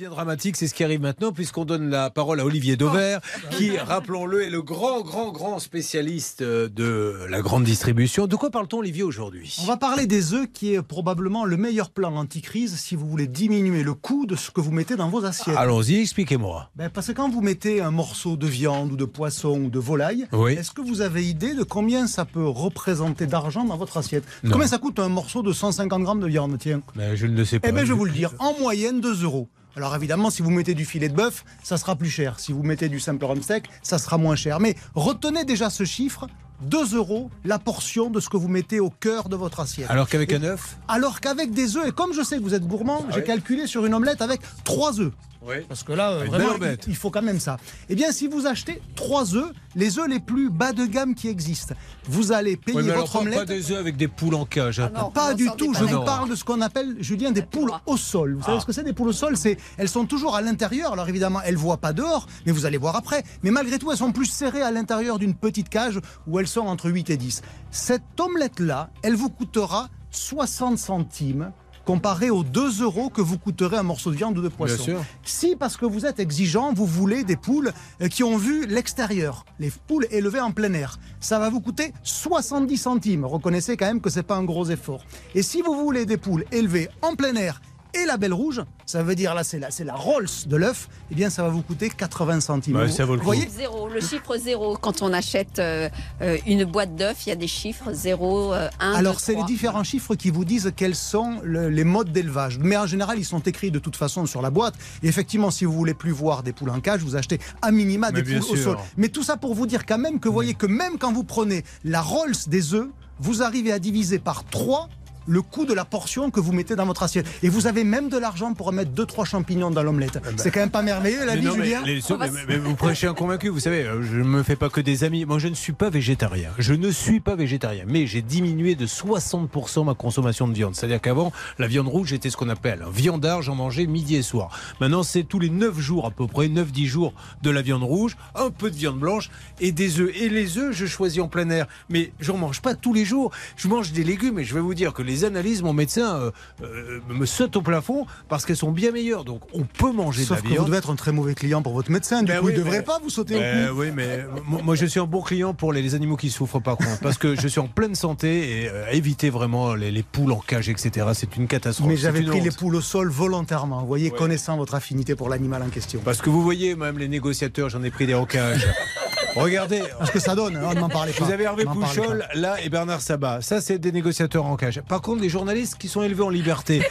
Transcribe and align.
Bien 0.00 0.08
dramatique, 0.08 0.56
c'est 0.56 0.66
ce 0.66 0.72
qui 0.72 0.82
arrive 0.82 1.02
maintenant, 1.02 1.30
puisqu'on 1.30 1.66
donne 1.66 1.90
la 1.90 2.08
parole 2.08 2.40
à 2.40 2.46
Olivier 2.46 2.74
Dauvert, 2.78 3.20
qui, 3.50 3.76
rappelons-le, 3.76 4.42
est 4.44 4.48
le 4.48 4.62
grand, 4.62 5.02
grand, 5.02 5.30
grand 5.30 5.58
spécialiste 5.58 6.40
euh, 6.40 6.70
de 6.70 7.26
la 7.28 7.42
grande 7.42 7.64
distribution. 7.64 8.26
De 8.26 8.34
quoi 8.34 8.48
parle-t-on, 8.48 8.78
Olivier, 8.78 9.02
aujourd'hui? 9.02 9.54
On 9.60 9.66
va 9.66 9.76
parler 9.76 10.06
des 10.06 10.32
œufs, 10.32 10.46
qui 10.54 10.72
est 10.72 10.80
probablement 10.80 11.44
le 11.44 11.58
meilleur 11.58 11.90
plan 11.90 12.16
anti-crise 12.16 12.76
si 12.78 12.96
vous 12.96 13.06
voulez 13.06 13.26
diminuer 13.26 13.82
le 13.82 13.92
coût 13.92 14.24
de 14.24 14.36
ce 14.36 14.50
que 14.50 14.62
vous 14.62 14.70
mettez 14.70 14.96
dans 14.96 15.10
vos 15.10 15.26
assiettes. 15.26 15.58
Allons-y, 15.58 15.96
expliquez-moi. 15.96 16.70
Ben, 16.76 16.88
parce 16.88 17.08
que 17.08 17.12
quand 17.12 17.28
vous 17.28 17.42
mettez 17.42 17.82
un 17.82 17.90
morceau 17.90 18.38
de 18.38 18.46
viande 18.46 18.92
ou 18.92 18.96
de 18.96 19.04
poisson 19.04 19.64
ou 19.64 19.68
de 19.68 19.78
volaille, 19.78 20.26
Oui. 20.32 20.54
est-ce 20.54 20.70
que 20.70 20.80
vous 20.80 21.02
avez 21.02 21.26
idée 21.26 21.52
de 21.52 21.62
combien 21.62 22.06
ça 22.06 22.24
peut 22.24 22.48
représenter 22.48 23.26
d'argent 23.26 23.64
dans 23.64 23.76
votre 23.76 23.98
assiette? 23.98 24.24
Non. 24.44 24.52
Combien 24.52 24.66
ça 24.66 24.78
coûte 24.78 24.98
un 24.98 25.10
morceau 25.10 25.42
de 25.42 25.52
150 25.52 26.02
grammes 26.04 26.20
de 26.20 26.26
viande 26.26 26.56
Tiens? 26.58 26.80
Ben, 26.96 27.14
je 27.14 27.26
ne 27.26 27.36
le 27.36 27.44
sais 27.44 27.58
pas. 27.60 27.68
Eh 27.68 27.72
bien, 27.72 27.84
je 27.84 27.92
vais 27.92 27.98
vous 27.98 28.06
le 28.06 28.12
dire, 28.12 28.32
en 28.38 28.58
moyenne 28.58 29.02
2 29.02 29.24
euros. 29.24 29.50
Alors 29.76 29.94
évidemment, 29.94 30.30
si 30.30 30.42
vous 30.42 30.50
mettez 30.50 30.74
du 30.74 30.84
filet 30.84 31.08
de 31.08 31.14
bœuf, 31.14 31.44
ça 31.62 31.78
sera 31.78 31.94
plus 31.94 32.10
cher. 32.10 32.40
Si 32.40 32.52
vous 32.52 32.62
mettez 32.62 32.88
du 32.88 32.98
simple 32.98 33.24
rhum 33.24 33.40
steak, 33.40 33.68
ça 33.82 33.98
sera 33.98 34.18
moins 34.18 34.36
cher. 34.36 34.58
Mais 34.58 34.74
retenez 34.94 35.44
déjà 35.44 35.70
ce 35.70 35.84
chiffre, 35.84 36.26
2 36.62 36.94
euros 36.96 37.30
la 37.44 37.58
portion 37.58 38.10
de 38.10 38.20
ce 38.20 38.28
que 38.28 38.36
vous 38.36 38.48
mettez 38.48 38.80
au 38.80 38.90
cœur 38.90 39.28
de 39.28 39.36
votre 39.36 39.60
assiette. 39.60 39.90
Alors 39.90 40.08
qu'avec 40.08 40.32
un 40.32 40.42
œuf 40.42 40.76
Alors 40.88 41.20
qu'avec 41.20 41.52
des 41.52 41.76
œufs, 41.76 41.88
et 41.88 41.92
comme 41.92 42.12
je 42.12 42.22
sais 42.22 42.36
que 42.38 42.42
vous 42.42 42.54
êtes 42.54 42.66
gourmand, 42.66 43.04
j'ai 43.10 43.20
oui. 43.20 43.24
calculé 43.24 43.66
sur 43.66 43.86
une 43.86 43.94
omelette 43.94 44.22
avec 44.22 44.40
3 44.64 45.00
œufs. 45.00 45.12
Oui. 45.42 45.54
Parce 45.70 45.82
que 45.84 45.92
là, 45.94 46.10
euh, 46.10 46.24
Une 46.24 46.30
vraiment, 46.32 46.52
il, 46.60 46.78
il 46.88 46.96
faut 46.96 47.08
quand 47.10 47.22
même 47.22 47.40
ça. 47.40 47.56
Eh 47.88 47.94
bien, 47.94 48.12
si 48.12 48.28
vous 48.28 48.46
achetez 48.46 48.82
3 48.94 49.36
œufs, 49.36 49.50
les 49.74 49.98
œufs 49.98 50.06
les 50.06 50.20
plus 50.20 50.50
bas 50.50 50.72
de 50.74 50.84
gamme 50.84 51.14
qui 51.14 51.28
existent, 51.28 51.74
vous 52.04 52.32
allez 52.32 52.58
payer 52.58 52.76
Oui, 52.76 52.84
mais 52.84 52.90
alors 52.90 53.04
votre 53.04 53.12
pas, 53.14 53.18
omelette. 53.20 53.38
pas 53.38 53.44
des 53.46 53.70
œufs 53.72 53.78
avec 53.78 53.96
des 53.96 54.08
poules 54.08 54.34
en 54.34 54.44
cage. 54.44 54.80
Ah 54.80 54.90
non. 54.94 55.10
Pas 55.10 55.32
du 55.32 55.48
tout, 55.56 55.72
je 55.72 55.84
vous 55.84 56.02
parle 56.04 56.28
de 56.28 56.34
ce 56.34 56.44
qu'on 56.44 56.60
appelle, 56.60 56.94
Julien, 57.00 57.30
des 57.30 57.40
poules 57.40 57.70
au 57.86 57.96
sol. 57.96 58.34
Vous 58.34 58.42
savez 58.44 58.58
Ah. 58.58 58.60
ce 58.60 58.66
que 58.66 58.72
c'est 58.74 58.82
des 58.82 58.92
poules 58.92 59.08
au 59.08 59.12
sol? 59.14 59.34
C'est, 59.38 59.56
Elles 59.78 59.88
sont 59.88 60.04
toujours 60.04 60.36
à 60.36 60.42
l'intérieur, 60.42 60.92
alors 60.92 61.08
évidemment, 61.08 61.40
elles 61.42 61.54
ne 61.54 61.58
voient 61.60 61.78
pas 61.78 61.94
dehors, 61.94 62.26
mais 62.44 62.52
vous 62.52 62.66
allez 62.66 62.76
voir 62.76 62.96
après. 62.96 63.22
Mais 63.42 63.50
malgré 63.50 63.78
tout, 63.78 63.90
elles 63.90 63.96
sont 63.96 64.12
plus 64.12 64.26
serrées 64.26 64.60
à 64.62 64.70
l'intérieur 64.70 65.18
d'une 65.18 65.34
petite 65.34 65.70
cage 65.70 66.00
où 66.26 66.38
elles 66.38 66.48
sont 66.50 66.66
entre 66.66 66.90
8 66.90 67.10
et 67.10 67.16
10. 67.16 67.42
Cette 67.70 68.18
omelette-là, 68.18 68.90
elle 69.02 69.14
vous 69.14 69.30
coûtera 69.30 69.88
60 70.10 70.78
centimes 70.78 71.52
comparé 71.84 72.30
aux 72.30 72.44
2 72.44 72.82
euros 72.82 73.10
que 73.10 73.20
vous 73.20 73.38
coûterait 73.38 73.78
un 73.78 73.82
morceau 73.82 74.10
de 74.10 74.16
viande 74.16 74.38
ou 74.38 74.42
de 74.42 74.48
poisson. 74.48 74.76
Bien 74.76 74.84
sûr. 74.84 75.04
Si, 75.24 75.56
parce 75.56 75.76
que 75.76 75.86
vous 75.86 76.06
êtes 76.06 76.20
exigeant, 76.20 76.72
vous 76.72 76.86
voulez 76.86 77.24
des 77.24 77.36
poules 77.36 77.72
euh, 78.00 78.08
qui 78.08 78.22
ont 78.22 78.36
vu 78.36 78.66
l'extérieur, 78.66 79.44
les 79.58 79.72
poules 79.88 80.06
élevées 80.10 80.40
en 80.40 80.52
plein 80.52 80.72
air, 80.72 80.98
ça 81.18 81.38
va 81.38 81.48
vous 81.48 81.60
coûter 81.60 81.92
70 82.02 82.76
centimes. 82.76 83.24
Reconnaissez 83.24 83.76
quand 83.76 83.86
même 83.86 84.00
que 84.00 84.10
c'est 84.10 84.22
pas 84.22 84.36
un 84.36 84.44
gros 84.44 84.66
effort. 84.66 85.04
Et 85.34 85.42
si 85.42 85.62
vous 85.62 85.74
voulez 85.74 86.06
des 86.06 86.16
poules 86.16 86.44
élevées 86.52 86.88
en 87.02 87.16
plein 87.16 87.34
air 87.34 87.60
et 87.94 88.04
la 88.06 88.16
belle 88.16 88.32
rouge, 88.32 88.62
ça 88.86 89.02
veut 89.02 89.14
dire 89.14 89.34
là 89.34 89.44
c'est 89.44 89.58
la, 89.58 89.70
c'est 89.70 89.84
la 89.84 89.94
Rolls 89.94 90.28
de 90.46 90.56
l'œuf, 90.56 90.88
eh 91.10 91.14
bien 91.14 91.30
ça 91.30 91.42
va 91.42 91.48
vous 91.48 91.62
coûter 91.62 91.90
80 91.90 92.40
centimes. 92.40 92.76
Ouais, 92.76 92.86
Vous- 92.86 92.92
ça 92.92 93.04
vaut 93.04 93.14
le 93.14 93.18
vous 93.20 93.24
voyez 93.24 93.48
Zéro, 93.48 93.88
le 93.88 94.00
chiffre 94.00 94.36
zéro. 94.36 94.76
Quand 94.76 95.02
on 95.02 95.12
achète 95.12 95.58
euh, 95.58 95.88
euh, 96.22 96.38
une 96.46 96.64
boîte 96.64 96.94
d'œufs, 96.96 97.26
il 97.26 97.30
y 97.30 97.32
a 97.32 97.36
des 97.36 97.48
chiffres 97.48 97.92
0, 97.92 98.52
1, 98.52 98.70
Alors, 98.94 99.20
c'est 99.20 99.34
les 99.34 99.44
différents 99.44 99.84
chiffres 99.84 100.14
qui 100.14 100.30
vous 100.30 100.44
disent 100.44 100.72
quels 100.76 100.94
sont 100.96 101.38
le- 101.42 101.68
les 101.68 101.84
modes 101.84 102.12
d'élevage. 102.12 102.58
Mais 102.58 102.76
en 102.76 102.86
général, 102.86 103.18
ils 103.18 103.24
sont 103.24 103.40
écrits 103.40 103.70
de 103.70 103.78
toute 103.78 103.96
façon 103.96 104.26
sur 104.26 104.42
la 104.42 104.50
boîte. 104.50 104.74
Et 105.02 105.08
effectivement, 105.08 105.50
si 105.50 105.64
vous 105.64 105.72
voulez 105.72 105.94
plus 105.94 106.10
voir 106.12 106.42
des 106.42 106.52
poules 106.52 106.70
en 106.70 106.80
cage, 106.80 107.00
vous 107.02 107.16
achetez 107.16 107.38
à 107.62 107.70
minima 107.70 108.10
des 108.12 108.22
poules 108.22 108.42
au 108.50 108.56
sol. 108.56 108.76
Mais 108.96 109.08
tout 109.08 109.22
ça 109.22 109.36
pour 109.36 109.54
vous 109.54 109.66
dire 109.66 109.86
quand 109.86 109.98
même 109.98 110.20
que 110.20 110.28
vous 110.28 110.34
voyez 110.34 110.54
que 110.54 110.66
même 110.66 110.98
quand 110.98 111.12
vous 111.12 111.24
prenez 111.24 111.64
la 111.84 112.00
Rolls 112.02 112.32
des 112.46 112.74
œufs, 112.74 112.88
vous 113.18 113.42
arrivez 113.42 113.70
à 113.72 113.78
diviser 113.78 114.18
par 114.18 114.44
3 114.44 114.88
le 115.26 115.42
coût 115.42 115.64
de 115.64 115.74
la 115.74 115.84
portion 115.84 116.30
que 116.30 116.40
vous 116.40 116.52
mettez 116.52 116.76
dans 116.76 116.86
votre 116.86 117.02
assiette. 117.02 117.26
Et 117.42 117.48
vous 117.48 117.66
avez 117.66 117.84
même 117.84 118.08
de 118.08 118.18
l'argent 118.18 118.52
pour 118.54 118.72
mettre 118.72 118.90
2-3 118.92 119.24
champignons 119.24 119.70
dans 119.70 119.82
l'omelette. 119.82 120.18
C'est 120.36 120.50
quand 120.50 120.60
même 120.60 120.70
pas 120.70 120.82
merveilleux 120.82 121.24
la 121.24 121.34
Mais 121.34 121.40
vie, 121.40 121.46
non, 121.46 121.56
mais 121.56 121.64
Julien 121.64 121.82
les- 121.84 122.00
On 122.12 122.16
va 122.16 122.26
mais- 122.28 122.40
mais 122.48 122.56
vous 122.58 122.74
prêchez 122.74 123.06
un 123.06 123.14
convaincu, 123.14 123.48
vous 123.48 123.60
savez, 123.60 123.82
euh, 123.84 124.02
je 124.02 124.16
ne 124.18 124.24
me 124.24 124.42
fais 124.42 124.56
pas 124.56 124.68
que 124.70 124.80
des 124.80 125.04
amis. 125.04 125.24
Moi, 125.24 125.38
je 125.38 125.48
ne 125.48 125.54
suis 125.54 125.72
pas 125.72 125.90
végétarien. 125.90 126.50
Je 126.58 126.74
ne 126.74 126.90
suis 126.90 127.20
pas 127.20 127.36
végétarien, 127.36 127.84
mais 127.86 128.06
j'ai 128.06 128.22
diminué 128.22 128.74
de 128.74 128.86
60% 128.86 129.84
ma 129.84 129.94
consommation 129.94 130.48
de 130.48 130.54
viande. 130.54 130.74
C'est-à-dire 130.74 131.00
qu'avant, 131.00 131.32
la 131.58 131.66
viande 131.66 131.88
rouge 131.88 132.12
était 132.12 132.30
ce 132.30 132.36
qu'on 132.36 132.48
appelle 132.48 132.82
un 132.86 132.90
viandard, 132.90 133.42
j'en 133.42 133.54
mangeais 133.54 133.86
midi 133.86 134.16
et 134.16 134.22
soir. 134.22 134.50
Maintenant, 134.80 135.02
c'est 135.02 135.24
tous 135.24 135.38
les 135.38 135.50
9 135.50 135.78
jours 135.78 136.06
à 136.06 136.10
peu 136.10 136.26
près, 136.26 136.48
9-10 136.48 136.86
jours 136.86 137.12
de 137.42 137.50
la 137.50 137.62
viande 137.62 137.82
rouge, 137.82 138.16
un 138.34 138.50
peu 138.50 138.70
de 138.70 138.76
viande 138.76 138.98
blanche 138.98 139.30
et 139.60 139.72
des 139.72 140.00
œufs. 140.00 140.10
Et 140.16 140.28
les 140.28 140.58
œufs, 140.58 140.72
je 140.74 140.86
choisis 140.86 141.20
en 141.22 141.28
plein 141.28 141.48
air. 141.50 141.66
Mais 141.88 142.12
j'en 142.20 142.36
mange 142.36 142.60
pas 142.60 142.74
tous 142.74 142.92
les 142.94 143.04
jours. 143.04 143.30
Je 143.56 143.68
mange 143.68 143.92
des 143.92 144.04
légumes 144.04 144.38
et 144.38 144.44
je 144.44 144.54
vais 144.54 144.60
vous 144.60 144.74
dire 144.74 144.92
que 144.92 145.02
les 145.02 145.19
analyses, 145.24 145.62
mon 145.62 145.72
médecin 145.72 146.16
euh, 146.16 146.30
euh, 146.62 147.00
me 147.08 147.26
saute 147.26 147.56
au 147.56 147.62
plafond 147.62 148.06
parce 148.28 148.44
qu'elles 148.46 148.56
sont 148.56 148.72
bien 148.72 148.90
meilleures. 148.90 149.24
Donc, 149.24 149.42
on 149.52 149.62
peut 149.64 149.92
manger 149.92 150.24
Sauf 150.24 150.38
de 150.38 150.42
que 150.42 150.46
la 150.46 150.48
vous 150.50 150.54
viande. 150.56 150.66
devez 150.68 150.78
être 150.78 150.90
un 150.90 150.96
très 150.96 151.12
mauvais 151.12 151.34
client 151.34 151.62
pour 151.62 151.72
votre 151.74 151.90
médecin. 151.90 152.22
Du 152.22 152.32
Ben 152.32 152.40
coup, 152.40 152.46
oui, 152.46 152.52
il 152.54 152.58
ne 152.58 152.64
devrait 152.64 152.78
mais- 152.78 152.84
pas 152.84 152.98
vous 153.02 153.10
sauter 153.10 153.36
au 153.36 153.40
Euh, 153.40 153.68
cou. 153.70 153.80
oui, 153.80 153.90
mais 153.94 154.24
moi, 154.46 154.74
je 154.74 154.86
suis 154.86 155.00
un 155.00 155.04
bon 155.06 155.22
client 155.22 155.54
pour 155.54 155.72
les, 155.72 155.82
les 155.82 155.94
animaux 155.94 156.16
qui 156.16 156.30
souffrent 156.30 156.60
par 156.60 156.76
contre, 156.76 157.00
parce 157.00 157.18
que 157.18 157.34
je 157.40 157.48
suis 157.48 157.60
en 157.60 157.68
pleine 157.68 157.94
santé 157.94 158.62
et 158.62 158.68
euh, 158.68 158.86
éviter 158.92 159.30
vraiment 159.30 159.74
les, 159.74 159.90
les 159.90 160.02
poules 160.02 160.32
en 160.32 160.38
cage, 160.40 160.68
etc. 160.68 161.08
C'est 161.14 161.36
une 161.36 161.46
catastrophe. 161.48 161.88
Mais 161.88 161.96
j'avais 161.96 162.22
pris 162.22 162.38
honte. 162.38 162.44
les 162.44 162.50
poules 162.50 162.76
au 162.76 162.80
sol 162.80 163.08
volontairement. 163.10 163.80
Vous 163.80 163.86
voyez, 163.86 164.10
Ouais. 164.10 164.16
connaissant 164.18 164.56
votre 164.56 164.74
affinité 164.74 165.14
pour 165.14 165.28
l'animal 165.28 165.62
en 165.62 165.68
question. 165.68 166.00
Parce 166.04 166.20
que 166.22 166.30
vous 166.30 166.42
voyez, 166.42 166.74
même 166.76 166.98
les 166.98 167.08
négociateurs, 167.08 167.68
j'en 167.68 167.82
ai 167.82 167.90
pris 167.90 168.06
des 168.06 168.14
en 168.14 168.26
cage. 168.26 168.66
Regardez. 169.36 169.82
Parce 169.98 170.10
que 170.10 170.18
ça 170.18 170.34
donne, 170.34 170.56
hein, 170.56 170.74
ne 170.74 170.80
m'en 170.80 170.88
parlez 170.88 171.12
pas. 171.12 171.24
Vous 171.24 171.32
avez 171.32 171.44
Hervé 171.44 171.64
Pouchol, 171.64 172.26
là, 172.34 172.56
et 172.62 172.68
Bernard 172.68 173.00
Sabat. 173.00 173.40
Ça, 173.42 173.60
c'est 173.60 173.78
des 173.78 173.92
négociateurs 173.92 174.46
en 174.46 174.56
cage. 174.56 174.80
Par 174.88 175.00
contre, 175.00 175.22
les 175.22 175.28
journalistes 175.28 175.76
qui 175.78 175.88
sont 175.88 176.02
élevés 176.02 176.22
en 176.22 176.30
liberté. 176.30 176.82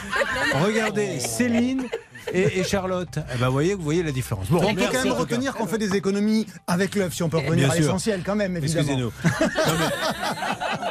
Regardez, 0.64 1.20
Céline 1.20 1.84
et, 2.34 2.60
et 2.60 2.64
Charlotte. 2.64 3.20
Eh 3.34 3.38
ben, 3.38 3.48
vous 3.48 3.54
voyez, 3.54 3.74
vous 3.74 3.84
voyez 3.84 4.04
la 4.04 4.12
différence. 4.12 4.48
Bon. 4.50 4.62
On 4.64 4.74
peut 4.74 4.82
quand 4.92 5.04
même 5.04 5.14
retenir 5.14 5.54
qu'on 5.54 5.68
fait 5.68 5.78
des 5.78 5.96
économies 5.96 6.46
avec 6.68 6.96
l'œuf, 6.96 7.14
si 7.14 7.24
on 7.24 7.30
peut 7.30 7.38
revenir 7.38 7.72
à 7.72 7.76
l'essentiel 7.76 8.22
quand 8.26 8.36
même, 8.36 8.56
évidemment. 8.58 8.82
Excusez-nous. 8.82 9.12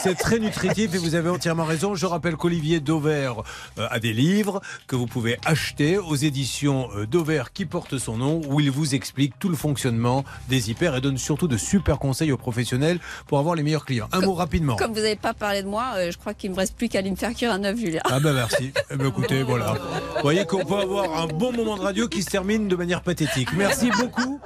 C'est 0.00 0.14
très 0.14 0.38
nutritif 0.38 0.94
et 0.94 0.98
vous 0.98 1.16
avez 1.16 1.28
entièrement 1.28 1.64
raison. 1.64 1.96
Je 1.96 2.06
rappelle 2.06 2.36
qu'Olivier 2.36 2.78
Dauvert 2.78 3.42
euh, 3.78 3.88
a 3.90 3.98
des 3.98 4.12
livres 4.12 4.60
que 4.86 4.94
vous 4.94 5.06
pouvez 5.06 5.38
acheter 5.44 5.98
aux 5.98 6.14
éditions 6.14 6.88
euh, 6.96 7.04
Dauvert 7.04 7.52
qui 7.52 7.66
portent 7.66 7.98
son 7.98 8.16
nom, 8.16 8.40
où 8.48 8.60
il 8.60 8.70
vous 8.70 8.94
explique 8.94 9.36
tout 9.40 9.48
le 9.48 9.56
fonctionnement 9.56 10.24
des 10.48 10.70
hyper 10.70 10.94
et 10.94 11.00
donne 11.00 11.18
surtout 11.18 11.48
de 11.48 11.56
super 11.56 11.98
conseils 11.98 12.30
aux 12.30 12.36
professionnels 12.36 13.00
pour 13.26 13.40
avoir 13.40 13.56
les 13.56 13.64
meilleurs 13.64 13.84
clients. 13.84 14.08
Un 14.12 14.20
mot 14.20 14.34
rapidement. 14.34 14.76
Comme 14.76 14.92
vous 14.92 15.00
n'avez 15.00 15.16
pas 15.16 15.34
parlé 15.34 15.64
de 15.64 15.68
moi, 15.68 15.94
euh, 15.96 16.12
je 16.12 16.18
crois 16.18 16.32
qu'il 16.32 16.52
me 16.52 16.56
reste 16.56 16.76
plus 16.76 16.88
qu'à 16.88 17.00
aller 17.00 17.10
me 17.10 17.16
faire 17.16 17.34
cuire 17.34 17.50
un 17.50 17.64
œuf, 17.64 17.76
Julien. 17.76 18.00
Ah 18.04 18.20
ben 18.20 18.32
merci. 18.32 18.72
Eh 18.90 18.96
ben, 18.96 19.08
écoutez, 19.08 19.42
voilà. 19.42 19.72
Vous 20.16 20.22
voyez 20.22 20.44
qu'on 20.44 20.64
peut 20.64 20.78
avoir 20.78 21.20
un 21.20 21.26
bon 21.26 21.52
moment 21.52 21.76
de 21.76 21.82
radio 21.82 22.06
qui 22.06 22.22
se 22.22 22.30
termine 22.30 22.68
de 22.68 22.76
manière 22.76 23.02
pathétique. 23.02 23.48
Merci 23.56 23.90
beaucoup. 23.98 24.40